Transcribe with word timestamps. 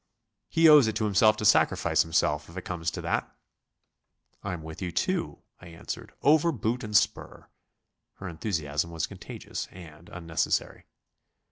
He 0.49 0.67
owes 0.67 0.87
it 0.87 0.95
to 0.95 1.05
himself 1.05 1.37
to 1.37 1.45
sacrifice 1.45 2.01
himself, 2.01 2.49
if 2.49 2.57
it 2.57 2.63
comes 2.63 2.89
to 2.89 3.01
that." 3.01 3.31
"I'm 4.43 4.63
with 4.63 4.81
you 4.81 4.91
too," 4.91 5.43
I 5.61 5.67
answered, 5.67 6.11
"over 6.23 6.51
boot 6.51 6.83
and 6.83 6.97
spur." 6.97 7.47
Her 8.15 8.27
enthusiasm 8.27 8.89
was 8.89 9.05
contagious, 9.05 9.67
and 9.69 10.09
unnecessary. 10.09 10.85